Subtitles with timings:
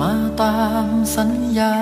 [0.00, 1.72] มาตามสัญญา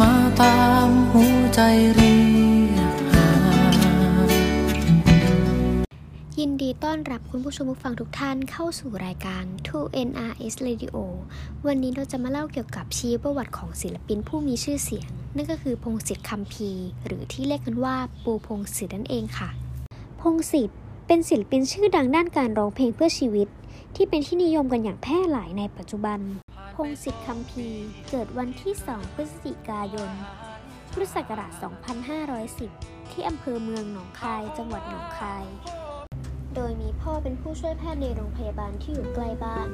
[0.00, 0.58] มาตา
[0.88, 1.60] มหัวใจ
[1.94, 2.16] เรี
[2.74, 3.28] ยกหา
[6.38, 10.96] ยินดีต้อนรับคุณผู้ชมผู้ฟังทุกท่านเข้าสู่รายการ 2NRS Radio
[11.66, 16.70] วันนี้เราจะมาเล่าเกี่ยวกับชีวประวัติของศิลปินผู้มีชื่อเสียง นั่นก็คือพงศิษฐ์คำพี
[17.06, 19.48] หรือที่เรียกกันว่าปูพงศิษฐ์นั่นเองค่ะ
[20.20, 20.76] พงศิษฐ์
[21.06, 23.48] เป็นศิลปินชื่อดังด้านการร้องเพลงเพื่อชีวิต
[23.96, 26.20] ที่เป็นที่นิยมกันอย่างแพร่หลายในปัจจุบัน
[26.74, 27.68] พงศิษฐ์คำพี
[28.10, 30.10] เกิดวันที่ 2 พฤศจิกายน
[30.90, 31.52] พุทธศักราช
[32.32, 35.44] 2510 ที่อำเภอเมืองหนองคาย จังหวัดหนองคาย
[36.54, 39.68] โดยมีพ่อเป็นผู้ช่วยแพทย์ในโรงพยาบาลที่อยู่ใกล้บ้าน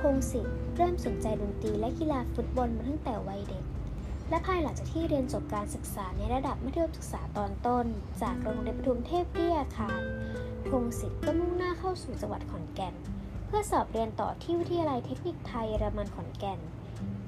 [0.00, 3.64] พงศิษฐ์เริ่มสนใจดนตรีและกีฬาฟุตบอลมาตั้งแต่วัยเด็ก
[4.30, 7.86] และภายหลังจากที่เรียนจบการศึกษาในระดับมัธยมศึกษาตอนต้น
[8.22, 10.00] จากโรงเรียนปทุมเทพวิทยาคาร
[10.70, 12.94] พงศิษฐ์ก็มุ่งหน้าเข้าสู่จังหวัดขอนแก่น
[13.56, 16.58] พื่อสอบเรียนต่อที่วิทยาลัยเทคนิคไทยเยอรมันขอนแก่น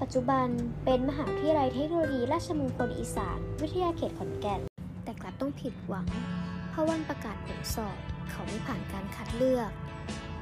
[0.00, 0.46] ปัจจุบัน
[0.84, 4.60] เป็นมหาวิทยาลัยเทคโนโลยีราชมงคลอีสาน วิทยาเขตขอนแก่น
[5.04, 6.06] แต่กลับต้องผิดหวัง
[6.70, 7.96] เพราะวันประกาศผลสอบ
[8.30, 9.70] เขาไม่ผ่านการคัดเลือก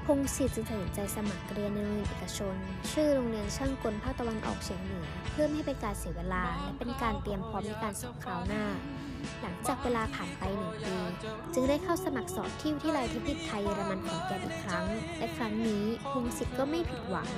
[0.06, 2.54] พงศิษฐ์จึงตัดสินใจสมัครเรียนในโรงเรียนเอกชน
[2.92, 8.64] ชื่อโรงเรียนช่างกลภาคตะวันออกเฉียงเหนือ เพื่อไม่ให้เป็นการเสียเวลาและเป็นการเตรียมพร้อมในการสอบคราวหน้า
[9.42, 10.96] หลังจากเวลาผ่านไปหนึ่งปี
[11.54, 14.86] จึงได้เข้าสมัครสอบที่วิทยาลัยเทคนิคไทยเยอรมันขอนแก่นอีกครั้ง
[15.18, 17.28] และครั้งนี้พงศิษฐ์ก็ไม่ผิดหวัง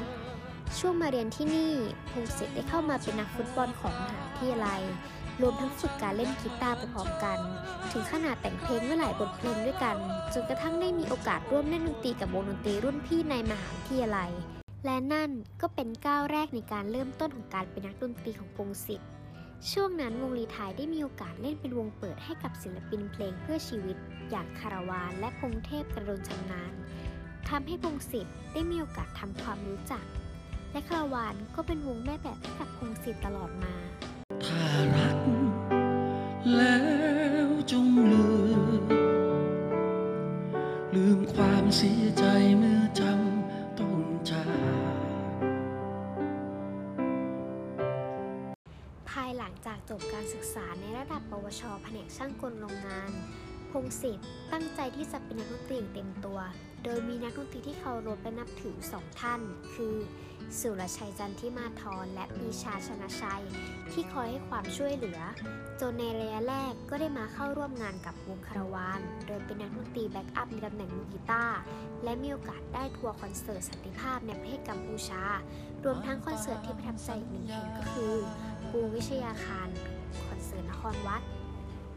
[0.78, 1.72] ช่วงมาเรียนที่นี่
[2.10, 4.82] พงศิษฐ์ได้เข้ามาเป็นนักฟุตบอลของมหาวิทยาลัย
[5.42, 7.38] รวมทั้งฝึกการเล่นกีตาร์ไปพร้อมกัน
[7.92, 9.96] ถึงขนาดแต่งเพลงไว้หลายบทเพลงด้วยกัน
[10.34, 14.30] จนกระทั่งได้มีโอกาสร่วมเล่นดนตรีกับวงดนตรีรุ่นพี่ในมหาวิทยาลัย
[14.84, 19.08] และนั่นก็เป็นก้าวแรกในการเริ่มต้นของการเป็นนักดนตรีของพงศิษฐ์
[19.70, 23.96] ช่วงนั้นวงรีไทยได้มีโอกาสเล่นเป็นวงเปิดให้กับศิลปินเพลงเพื่อชีวิต
[24.30, 26.72] อย่างคาราวานและพงเทพกระโดนชำนาญ
[27.48, 30.04] ทำให้พงศิษฐ์ได้มีโอกาสทำความรู้จัก
[30.72, 33.74] และคาราวานก็เป็นวงแม่แบบให้กับพงศิษฐ์ตลอดมา
[49.66, 53.10] จากจบการศึกษาในระดับ ปวช แผนกช่างกลโรงงาน
[53.70, 56.38] พงศิษฐ์ตั้งใจที่จะเป็นนักดนตรีเต็มตัว
[56.84, 59.40] โดยมีนักดนตรีที่เคารพและนับถือสองท่าน
[59.74, 59.96] คือ
[60.60, 63.44] สุรชัยจันทิมาธรและปรีชาชนะภัย
[63.92, 65.20] ที่คอยให้ความช่วยเหลือ
[65.80, 71.58] จนในระยะแรกก็ได้มาเข้าร่วมงานกับวงคารวาน โดยเป็นนักดนตรี backup ในตำแหน่งมือกีตาร์
[72.04, 75.22] และมีโอกาสได้ทัวร์คอนเสิร์ตสันติภาพในประเทศกัมพูชา
[75.84, 78.14] รวมทั้งคอนเสิร์ตที่ประทับใจอีกหนึ่งแห่งก็คือ
[78.76, 79.68] ปูวิชยาคาร
[80.26, 81.22] คอนเสิร์ตนครวัด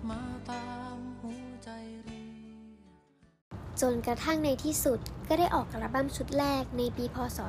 [0.10, 1.70] มาตามหัวใจ
[2.08, 2.24] รี
[3.82, 7.40] จนกระทั่งในที่สุดก็ได้ออกอัลบั้มชุดแรกในปีพศ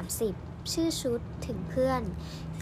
[0.00, 2.02] 2530 ชื่อชุดถึงเพื่อน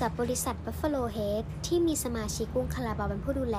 [0.01, 3.59] กับบริษัท Buffalo Head ที่มีสมาชิกวงคาราบาเป็นผู้ดูแล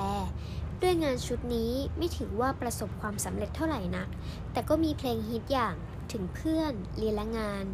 [0.82, 4.08] ด้วยงานชุดนี้ไม่ถือว่าประสบความสำเร็จเท่าไหร่นัก
[4.52, 5.74] แต่ก็มีเพลงฮิตอย่าง
[6.12, 7.64] ถึงเพื่อนเรียนและงาน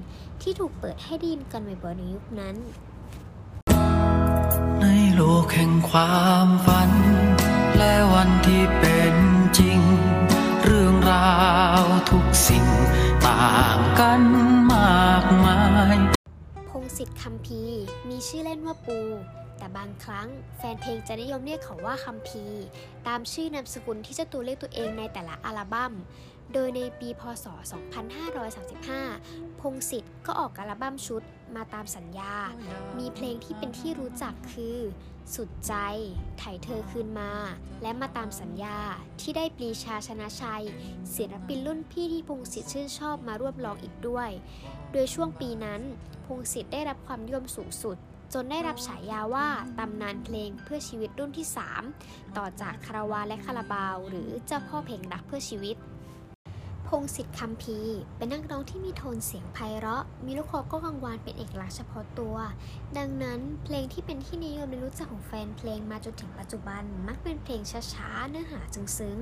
[0.42, 2.56] ที่ถูกเปิดให้ได้ยินกันบ่อยๆในยุคนั้น
[4.82, 4.86] ใน
[5.16, 6.92] โลกแห่งความฝัน
[7.78, 9.16] และวันที่เป็น
[9.58, 9.80] จริง
[10.64, 11.34] เรื่องรา
[11.82, 12.66] วทุกสิ่ง
[13.26, 14.22] ต่างกัน
[14.72, 15.60] มากมา
[15.94, 15.96] ย
[16.70, 17.62] พงศิษฐ์คำพี
[18.08, 19.00] มีชื่อเล่นว่าปู
[19.58, 20.28] แต่บางครั้ง
[20.58, 22.44] แฟนเพลงจะนิยมเรียกเขาว่าคำพี
[23.06, 25.92] ตามชื่อนามสกุลที่เจ้าตัวเรียกตัวเองในแต่ละอัลบั้ม
[26.58, 27.46] โดยในปีพศ
[28.72, 31.22] 2535 พงศิษฐ์ก็ออกอัลบั้มชุด
[31.56, 32.34] มาตามสัญญา
[32.98, 34.78] มีเพลงที่เป็นที่รู้จักคือ
[35.34, 35.74] สุดใจ
[36.38, 37.32] ไถ่เธอคืนมา
[37.82, 38.78] และมาตามสัญญา
[39.20, 40.64] ที่ได้ปรีชาชนะชัย
[41.16, 44.30] ศิลปินรุ่นพี่ที่พงศิษฐ์ชื่นชอบมาร่วมร้องอีกด้วย
[44.92, 45.80] โดยช่วงปีนั้น
[46.26, 47.96] พงศิษฐ์ได้รับความนิยมสูงสุด
[48.34, 51.46] จนได้รับฉายาว่าตำนานเพลงเพื่อชีวิตรุ่นที่
[51.92, 55.76] 3 ต่อจากคาราวานและคาราบาว หรือเจ้าพ่อเพลงรักเพื่อชีวิต
[56.88, 57.78] พงศิษฐ์คำพี
[58.16, 62.36] เป็นนักร้องที่มีโทนเสียงไพเราะ มีลูกคอก็กังวานเป็นเอกลักษณ์เฉพาะตัว
[62.96, 67.60] ดังนั้นเพลงที่เป็นที่นิยมในรู้จักของแฟนเพลงมาจนถึงปัจจุบัน มักเป็นเพลง
[67.92, 69.18] ช้าๆ เนื้อหาจึงซึ้ง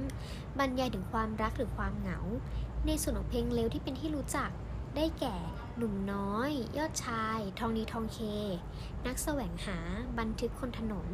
[0.58, 2.18] บรรยายถึงความรักหรือความเหงา
[2.86, 4.50] ในส่วนของเพลงเร็วที่เป็นที่รู้จัก
[4.96, 5.36] ได้แก่
[5.76, 8.18] หนุ่มน้อย ยอดชาย ทองดีทองเค
[9.06, 9.78] นักแสวงหา
[10.18, 11.06] บันทึกคนถนน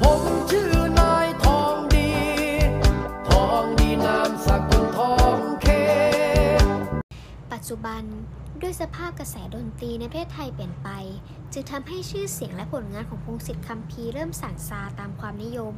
[0.00, 2.10] ผมชื่อนายทองดี
[3.28, 4.75] ทองดีนามสกุล
[7.68, 8.04] จุบัน
[8.62, 10.88] ด้วยสภาพกระแสดนตรีในประเทศไทยเปลี่ยนไป
[11.52, 15.74] จึงทำให้ชื่อเสียงและผลงานของพงศิษฐ์คำพีร์เริ่มสั่นซาตามความนิยม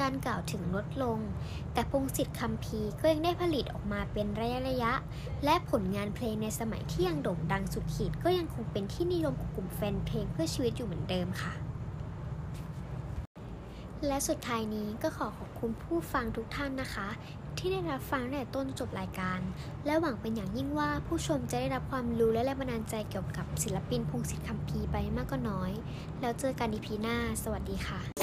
[0.00, 1.18] การกล่าวถึงลดลง
[1.72, 4.92] แต่พงศิษฐ์คำพีร์ก็ยังได้ผลิตออกมาเป็นระยะระยะ
[5.44, 11.54] และผลงานเพลงในสมัยที่ยังโด่งดังสุดขีดก็ยังคงเป็นที่นิยมของกลุ่มแฟนเพลงเพื่อชีวิตอยู่เหมือนเดิมค่ะ
[14.06, 17.08] และสุดท้ายนี้ก็ขอขอบคุณผู้ฟังทุกท่านนะคะ
[17.58, 19.40] ที่ได้รับฟังตั้งแต่ต้นจบรายการ
[19.86, 25.72] และหวังเป็นอย่างยิ่งว่าผู้ชมจะได้รับความรู้และแรงบันดาลใจเกี่ยวกับศิลปินพงศิษฐ์คำพีไปมากก็น้อย
[26.20, 28.17] แล้วเจอกันอีพีหน้า สวัสดีค่ะ